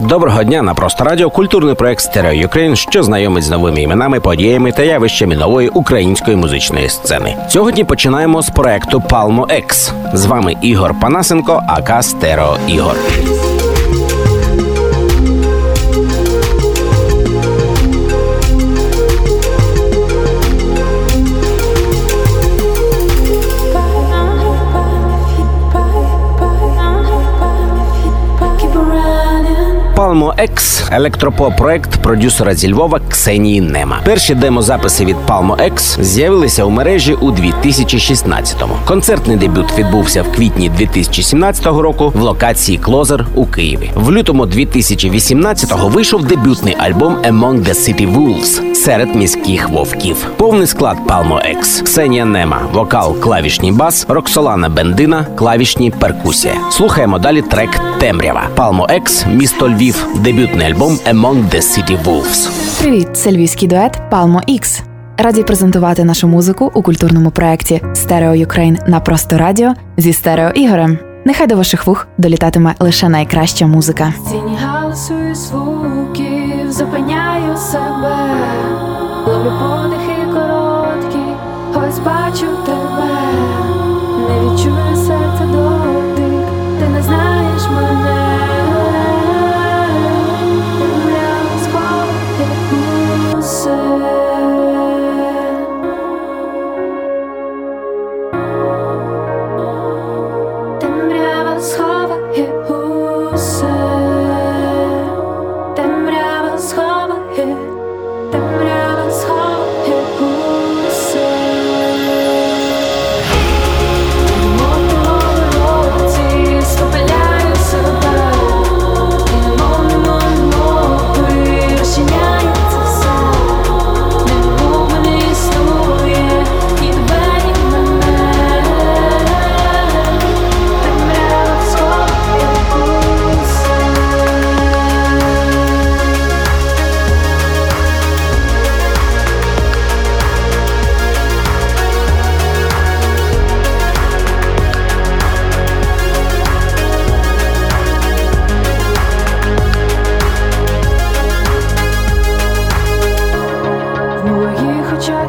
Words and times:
Доброго 0.00 0.44
дня 0.44 0.62
на 0.62 0.74
просто 0.74 1.04
радіо. 1.04 1.30
Культурний 1.30 1.74
проект 1.74 2.00
Stereo 2.00 2.32
Ukraine, 2.32 2.76
що 2.76 3.02
знайомить 3.02 3.44
з 3.44 3.50
новими 3.50 3.82
іменами, 3.82 4.20
подіями 4.20 4.72
та 4.72 4.82
явищами 4.82 5.36
нової 5.36 5.68
української 5.68 6.36
музичної 6.36 6.88
сцени. 6.88 7.36
Сьогодні 7.48 7.84
починаємо 7.84 8.42
з 8.42 8.50
проекту 8.50 8.98
Palmo 8.98 9.46
X. 9.46 9.92
З 10.16 10.26
вами 10.26 10.54
Ігор 10.62 10.94
Панасенко, 11.00 11.62
AKA 11.68 12.02
Стерео 12.02 12.56
Ігор. 12.68 12.96
Palmo 30.16 30.32
X– 30.40 30.82
електропоп 30.92 31.56
проект 31.56 31.96
продюсера 32.02 32.54
зі 32.54 32.72
Львова 32.72 33.00
Ксенії 33.08 33.60
Нема. 33.60 34.00
Перші 34.04 34.34
демозаписи 34.34 35.04
від 35.04 35.16
Palmo 35.28 35.72
X 35.72 36.02
з'явилися 36.02 36.64
у 36.64 36.70
мережі 36.70 37.14
у 37.14 37.30
2016-му. 37.30 38.74
Концертний 38.86 39.36
дебют 39.36 39.78
відбувся 39.78 40.22
в 40.22 40.32
квітні 40.32 40.68
2017 40.68 41.66
року 41.66 42.12
в 42.14 42.20
локації 42.20 42.78
Клозер 42.78 43.26
у 43.34 43.46
Києві. 43.46 43.90
В 43.94 44.12
лютому 44.12 44.46
2018-го 44.46 45.88
вийшов 45.88 46.24
дебютний 46.24 46.76
альбом 46.78 47.16
Among 47.16 47.64
the 47.64 47.74
City 47.74 48.14
Wolves 48.16 48.74
серед 48.74 49.14
міських 49.14 49.68
вовків. 49.68 50.16
Повний 50.36 50.66
склад 50.66 50.96
Palmo 51.06 51.56
X– 51.56 51.82
Ксенія 51.84 52.24
Нема, 52.24 52.60
вокал, 52.72 53.20
клавішній 53.20 53.72
бас, 53.72 54.06
Роксолана 54.08 54.68
Бендина, 54.68 55.26
клавішні 55.34 55.90
перкусія. 55.90 56.54
Слухаємо 56.70 57.18
далі 57.18 57.42
трек 57.42 57.80
Темрява. 57.98 58.42
Palmo 58.56 59.00
X, 59.02 59.34
місто 59.34 59.68
Львів, 59.68 60.05
дебютний 60.14 60.66
альбом 60.66 60.92
Among 60.92 61.50
the 61.50 61.60
City 61.60 62.04
Wolves. 62.04 62.50
Привіт, 62.80 63.08
це 63.12 63.32
львівський 63.32 63.68
дует 63.68 64.00
Palmo 64.10 64.60
X. 64.60 64.82
Раді 65.18 65.42
презентувати 65.42 66.04
нашу 66.04 66.28
музику 66.28 66.70
у 66.74 66.82
культурному 66.82 67.30
проєкті 67.30 67.82
Stereo 67.94 68.34
Ukraine 68.34 68.78
на 68.86 69.00
просто 69.00 69.38
радіо 69.38 69.74
зі 69.96 70.12
стерео 70.12 70.50
Ігорем. 70.50 70.98
Нехай 71.24 71.46
до 71.46 71.56
ваших 71.56 71.86
вух 71.86 72.06
долітатиме 72.18 72.74
лише 72.78 73.08
найкраща 73.08 73.66
музика. 73.66 74.12
Тіні 74.28 74.56
галасу 74.64 75.14
і 75.32 75.34
звуків, 75.34 76.72
зупиняю 76.72 77.56
себе, 77.56 78.16
ловлю 79.26 79.52
подихи 79.60 80.22
короткі, 80.32 81.18
ось 81.74 81.98
бачу 81.98 82.46
тебе, 82.66 83.10
не 84.28 84.40
відчую 84.40 84.96
серце 84.96 85.44
дотик, 85.52 86.46
ти 86.80 86.88
не 86.88 87.02
знаєш 87.02 87.62
мене. 87.74 88.45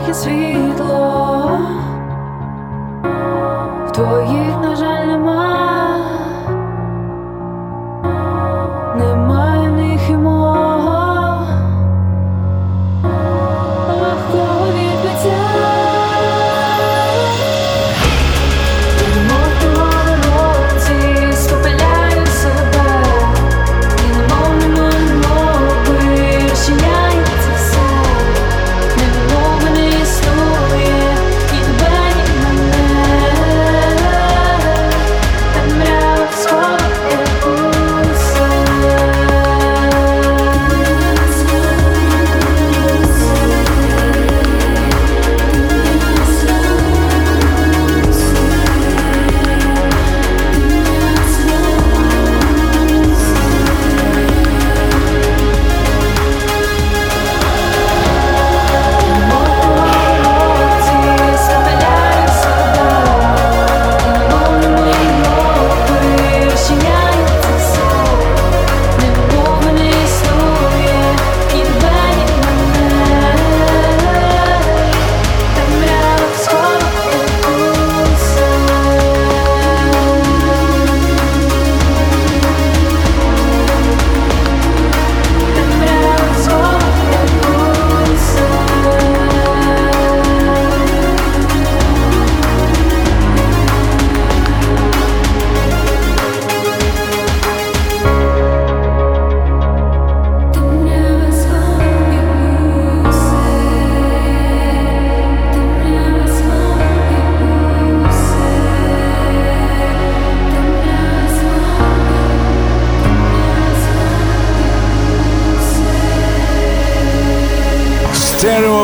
Є 0.07 0.13
світло, 0.13 1.59
в 3.87 3.91
твоїх, 3.91 4.46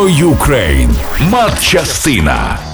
Stereo 0.04 0.07
Ukraine. 0.07 0.92
Матчастина. 1.32 2.73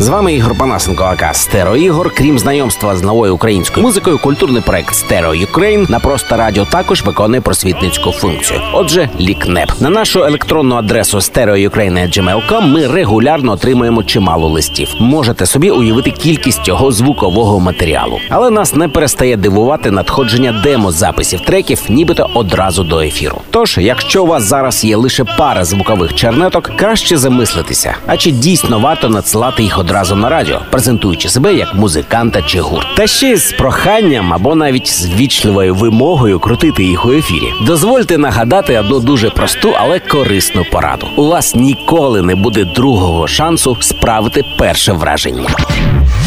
З 0.00 0.08
вами 0.08 0.34
Ігор 0.34 0.58
Панасенко, 0.58 1.04
AKA 1.04 1.34
Стерео 1.34 1.76
Ігор. 1.76 2.12
Крім 2.16 2.38
знайомства 2.38 2.96
з 2.96 3.02
новою 3.02 3.34
українською 3.34 3.86
музикою, 3.86 4.18
культурний 4.18 4.62
проект 4.62 4.94
Stereo 4.94 5.34
Ukraine 5.34 5.86
на 5.88 5.98
просто 5.98 6.36
радіо 6.36 6.64
також 6.64 7.02
виконує 7.02 7.40
просвітницьку 7.40 8.12
функцію. 8.12 8.60
Отже, 8.72 9.08
лікнеп 9.20 9.80
на 9.80 9.90
нашу 9.90 10.24
електронну 10.24 10.76
адресу 10.76 11.18
stereoukraine.gmail.com 11.18 12.66
ми 12.66 12.86
регулярно 12.86 13.52
отримуємо 13.52 14.02
чимало 14.02 14.48
листів. 14.48 14.88
Можете 15.00 15.46
собі 15.46 15.70
уявити 15.70 16.10
кількість 16.10 16.64
цього 16.64 16.92
звукового 16.92 17.60
матеріалу, 17.60 18.18
але 18.28 18.50
нас 18.50 18.74
не 18.74 18.88
перестає 18.88 19.36
дивувати 19.36 19.90
надходження 19.90 20.60
демо-записів 20.64 21.40
треків, 21.40 21.82
нібито 21.88 22.30
одразу 22.34 22.84
до 22.84 23.00
ефіру. 23.00 23.40
Тож, 23.50 23.78
якщо 23.78 24.24
у 24.24 24.26
вас 24.26 24.42
зараз 24.42 24.84
є 24.84 24.96
лише 24.96 25.24
пара 25.24 25.64
звукових 25.64 26.14
чернеток, 26.14 26.70
краще 26.76 27.16
замислитися, 27.16 27.96
а 28.06 28.16
чи 28.16 28.30
дійсно 28.30 28.78
варто 28.78 29.08
надсилати 29.08 29.62
їх 29.62 29.78
одразу 29.78 29.89
на 29.90 30.28
радіо, 30.28 30.60
презентуючи 30.70 31.28
себе 31.28 31.54
як 31.54 31.74
музиканта 31.74 32.42
чи 32.42 32.60
гурт. 32.60 32.86
Та 32.96 33.06
ще 33.06 33.30
й 33.30 33.36
з 33.36 33.52
проханням 33.52 34.32
або 34.32 34.54
навіть 34.54 34.88
з 34.88 35.06
вічливою 35.06 35.74
вимогою 35.74 36.40
крутити 36.40 36.84
їх 36.84 37.06
у 37.06 37.12
ефірі. 37.12 37.52
Дозвольте 37.66 38.18
нагадати 38.18 38.78
одну 38.78 39.00
дуже 39.00 39.30
просту, 39.30 39.72
але 39.80 39.98
корисну 39.98 40.64
пораду. 40.72 41.06
У 41.16 41.26
вас 41.26 41.54
ніколи 41.54 42.22
не 42.22 42.34
буде 42.34 42.64
другого 42.64 43.28
шансу 43.28 43.76
справити 43.80 44.44
перше 44.58 44.92
враження. 44.92 45.48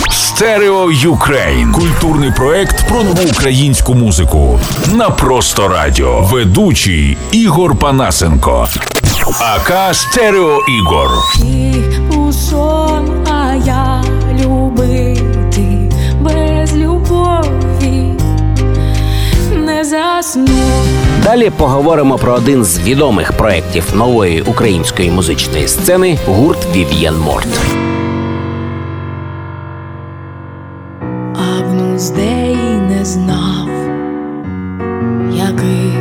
Stereo 0.10 0.92
Ukraine. 0.92 1.71
Культурний 1.71 2.31
проект 2.31 2.88
про 2.89 3.04
нову 3.04 3.24
українську 3.31 3.94
музику. 3.94 4.60
На 4.94 5.10
просто 5.10 5.68
радіо. 5.68 6.21
Ведучий 6.21 7.18
Ігор 7.31 7.75
Панасенко. 7.75 8.69
AKA 9.39 9.95
Стерео 9.95 10.60
Ігор. 10.68 11.10
Любові 17.13 18.13
не 19.56 19.83
засну. 19.83 20.48
Далі 21.24 21.51
поговоримо 21.57 22.18
про 22.18 22.33
один 22.33 22.63
з 22.63 22.80
відомих 22.80 23.31
проєктів 23.31 23.94
нової 23.95 24.42
української 24.42 25.12
музичної 25.12 25.68
сцени 25.68 26.19
гурт 26.27 26.75
Вів'єн 26.75 27.18
Морт. 27.18 27.48
А 31.36 31.62
внуздей 31.62 32.56
не 32.89 33.06
знав, 33.06 33.69
який 35.33 35.94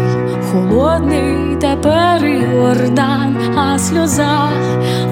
холодний 0.53 1.57
тепер 1.61 2.27
Йордан, 2.27 3.37
а 3.57 3.79
сльоза 3.79 4.49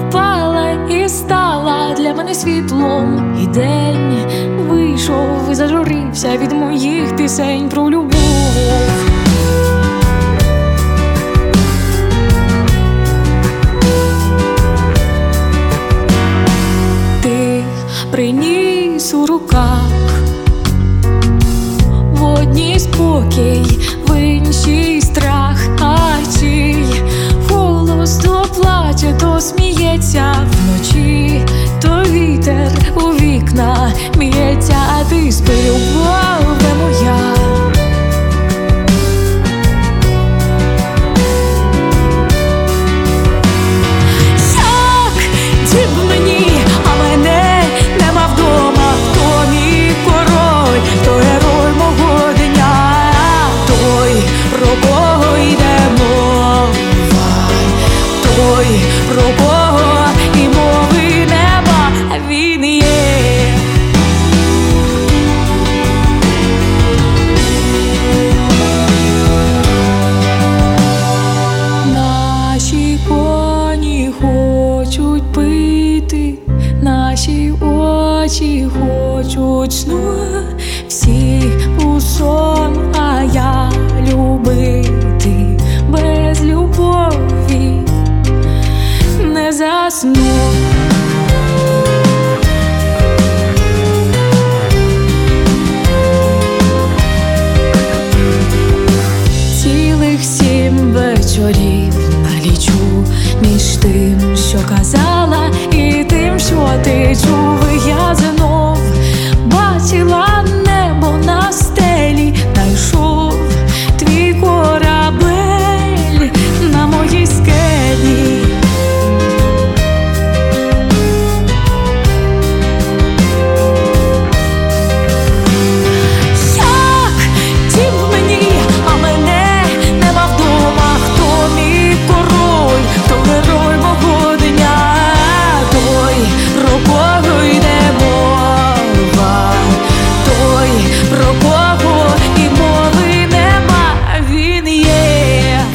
впала 0.07 0.71
і 0.89 1.09
стала 1.09 1.95
для 1.97 2.13
мене 2.13 2.33
світлом. 2.33 3.35
І 3.43 3.47
день 3.47 4.17
вийшов 5.01 5.51
і 5.51 5.55
зажурився 5.55 6.37
від 6.37 6.51
моїх 6.51 7.15
пісень 7.15 7.69
про 7.69 7.89
любов. 7.89 8.11
Ти 17.23 17.63
приніс 18.11 19.13
у 19.13 19.25
руках 19.25 19.70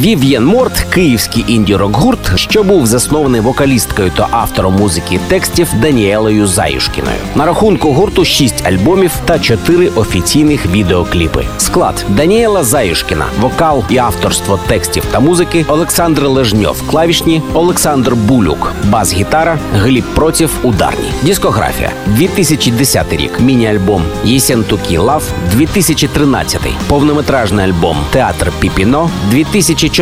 Вів'єн 0.06 0.44
Морт 0.44 0.80
київський 0.80 1.44
інді-рок 1.48 1.96
гурт, 1.96 2.32
що 2.34 2.62
був 2.62 2.86
заснований 2.86 3.40
вокалісткою 3.40 4.12
та 4.16 4.28
автором 4.30 4.75
музики 4.75 5.20
текстів 5.28 5.68
Даніелою 5.82 6.46
Заюшкіною. 6.46 7.16
На 7.34 7.46
рахунку 7.46 7.92
гурту 7.92 8.25
шість 8.25 8.66
альбомів 8.66 9.12
та 9.25 9.38
чотири 9.38 9.88
офіційних 9.88 10.66
відеокліпи. 10.66 11.44
Склад 11.58 12.06
Даніела 12.08 12.64
Заюшкіна, 12.64 13.26
вокал 13.40 13.84
і 13.90 13.98
авторство 13.98 14.60
текстів 14.66 15.04
та 15.10 15.20
музики, 15.20 15.64
Олександр 15.68 16.26
Лежньов, 16.26 16.82
клавішні, 16.86 17.42
Олександр 17.54 18.14
Булюк, 18.14 18.72
бас-гітара, 18.84 19.58
Гліб 19.75 20.04
Проців, 20.14 20.50
ударні. 20.62 21.08
Дискографія 21.22 21.92
2010 22.06 23.12
рік. 23.12 23.40
Міні-альбом 23.40 24.02
Єсентукі 24.25 24.98
Лав 24.98 25.22
2013. 25.52 26.60
Повнометражний 26.88 27.64
альбом 27.66 27.96
Театр 28.10 28.52
Піпіно 28.60 29.10
2014. 29.30 29.96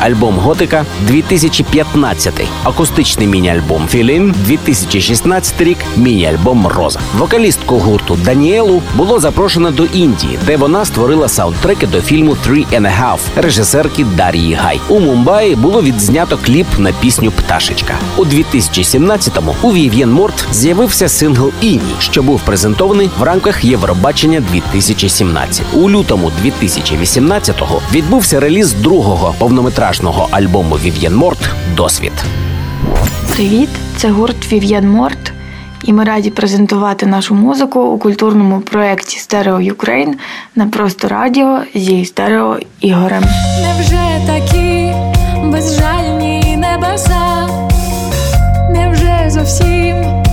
Альбом 0.00 0.38
Готика 0.38 0.84
2015. 1.06 2.34
Акустичний 2.64 3.26
міні-альбом 3.28 3.88
Filin 3.88 4.34
2016 4.46 5.60
рік. 5.60 5.78
Міні-альбом 5.96 6.66
Роза. 6.66 7.00
Вокалістку 7.18 7.78
гурту 7.78 8.18
Даніелу 8.24 8.82
було 8.94 9.20
запрошено 9.20 9.70
до 9.70 9.84
Індії, 9.84 10.38
де 10.46 10.56
вона 10.56 10.84
створила 10.84 11.28
саундтреки 11.28 11.86
до 11.86 12.00
фільму 12.00 12.36
«Three 12.46 12.66
and 12.66 12.80
a 12.80 13.02
Half» 13.02 13.18
режисерки 13.36 14.04
Дар'ї 14.04 14.54
Гай. 14.54 14.80
У 14.88 15.00
Мумбаї 15.00 15.56
було 15.56 15.82
відзнято 15.82 16.38
кліп 16.44 16.66
на 16.78 16.92
пісню 16.92 17.30
Пташечка. 17.30 17.94
У 18.16 18.24
2017-му 18.24 19.54
у 19.62 19.72
Вів'єн 19.72 20.12
Морт 20.12 20.46
з'явився 20.52 21.08
сингл 21.08 21.52
Іній, 21.60 21.94
що 21.98 22.22
був 22.22 22.40
презентований 22.40 23.10
в 23.18 23.22
рамках 23.22 23.64
Євробачення 23.64 24.42
2017. 24.52 25.66
У 25.74 25.90
лютому 25.90 26.32
2018-го 26.44 27.82
відбувся 27.92 28.40
реліз 28.40 28.72
другого 28.72 28.93
повнометражного 29.38 30.28
альбому 30.30 30.74
Вів'єн 30.74 31.16
Морт 31.16 31.50
Досвід. 31.76 32.12
Привіт, 33.34 33.68
це 33.96 34.10
гурт 34.10 34.52
Вів'єн 34.52 34.88
Морт, 34.88 35.32
і 35.84 35.92
ми 35.92 36.04
раді 36.04 36.30
презентувати 36.30 37.06
нашу 37.06 37.34
музику 37.34 37.80
у 37.80 37.98
культурному 37.98 38.60
проєкті 38.60 39.18
Stereo 39.18 39.60
Ukraine 39.60 40.16
на 40.56 40.66
просто 40.66 41.08
радіо 41.08 41.58
зі 41.74 42.04
стерео 42.04 42.58
Ігорем. 42.80 43.24
Невже 43.62 44.20
такі 44.26 44.92
безжальні 45.44 46.56
небеса? 46.56 47.48
Невже 48.70 49.30
зовсім 49.30 50.23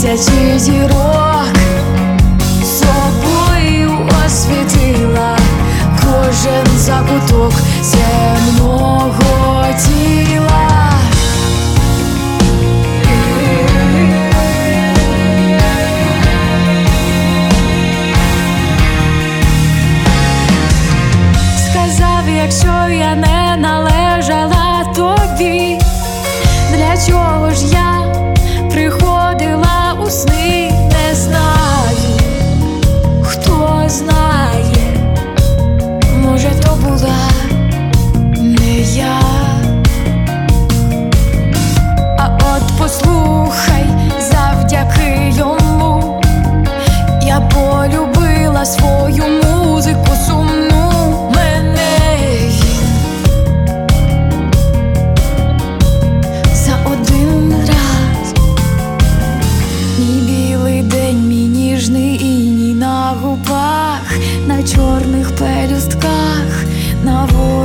тисячі 0.00 0.58
зірок, 0.58 1.19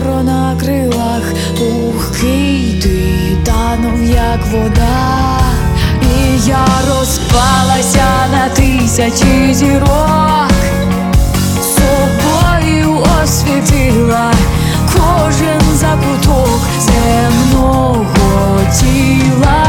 на 0.04 0.56
крилах, 0.60 1.24
пухкий 1.58 2.80
ти 2.84 3.38
танув, 3.46 4.04
як 4.04 4.40
вода, 4.52 5.40
і 6.02 6.40
я 6.48 6.66
розпалася 6.88 8.08
на 8.32 8.50
тисячі 8.50 9.54
зірок 9.54 10.52
собою 11.60 13.04
освітила 13.24 14.32
кожен 14.94 15.62
закуток 15.76 16.60
земного 16.80 18.60
тіла. 18.80 19.65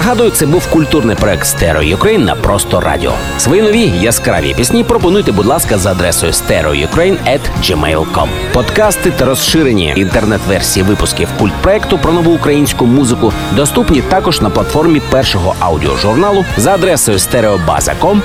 Нагадую, 0.00 0.30
це 0.30 0.46
був 0.46 0.66
культурний 0.66 1.16
проект 1.16 1.46
Stereo 1.46 1.82
Ukraine 1.82 2.24
на 2.24 2.34
просто 2.34 2.80
радіо. 2.80 3.12
Свої 3.38 3.62
нові 3.62 3.92
яскраві 4.00 4.54
пісні 4.54 4.84
пропонуйте, 4.84 5.32
будь 5.32 5.46
ласка, 5.46 5.78
за 5.78 5.90
адресою 5.90 6.32
stereoukraine.gmail.com. 6.32 8.28
Подкасти 8.52 9.10
та 9.10 9.24
розширені 9.24 9.94
інтернет-версії 9.96 10.84
випусків 10.84 11.28
культ 11.38 11.52
проекту 11.62 11.98
про 11.98 12.12
нову 12.12 12.32
українську 12.32 12.86
музику 12.86 13.32
доступні 13.52 14.02
також 14.02 14.40
на 14.40 14.50
платформі 14.50 15.00
першого 15.10 15.54
аудіожурналу 15.58 16.44
за 16.56 16.74
адресою 16.74 17.18
stereobaza.com 17.18 18.20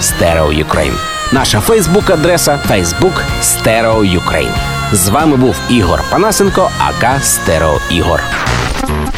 stereoukraine. 0.00 0.94
Наша 1.32 1.60
Фейсбук-адреса 1.60 2.58
Facebook 2.70 3.22
Stereo 3.42 4.20
Ukraine. 4.20 4.54
З 4.92 5.08
вами 5.08 5.36
був 5.36 5.56
Ігор 5.70 6.02
Панасенко, 6.10 6.70
AKA 6.78 7.24
Стерео 7.24 7.78
Ігор. 7.90 8.20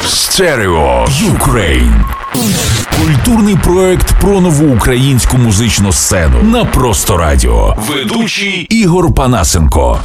Stereo 0.07 1.07
Ukraine. 1.09 2.05
Культурний 3.03 3.57
проект 3.57 4.21
про 4.21 4.41
нову 4.41 4.75
українську 4.77 5.39
музичну 5.39 5.93
сцену 5.93 6.43
на 6.43 6.65
просто 6.65 7.17
радіо. 7.17 7.77
Ведучий 7.89 8.67
Ігор 8.71 9.15
Панасенко. 9.15 10.01